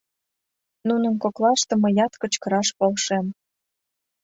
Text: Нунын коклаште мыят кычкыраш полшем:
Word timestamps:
Нунын 0.87 1.13
коклаште 1.23 1.73
мыят 1.83 2.13
кычкыраш 2.21 2.67
полшем: 2.77 3.25